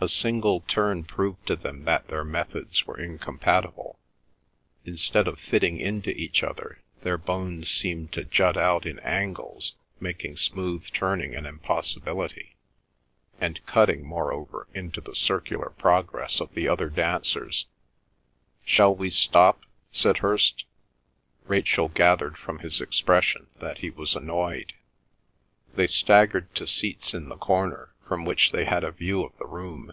[0.00, 3.98] A single turn proved to them that their methods were incompatible;
[4.84, 10.36] instead of fitting into each other their bones seemed to jut out in angles making
[10.36, 12.54] smooth turning an impossibility,
[13.40, 17.66] and cutting, moreover, into the circular progress of the other dancers.
[18.64, 20.64] "Shall we stop?" said Hirst.
[21.48, 24.74] Rachel gathered from his expression that he was annoyed.
[25.74, 29.46] They staggered to seats in the corner, from which they had a view of the
[29.46, 29.92] room.